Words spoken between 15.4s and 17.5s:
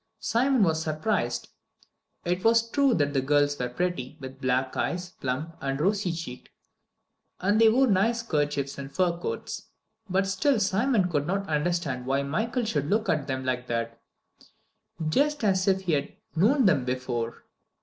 as if he had known them before.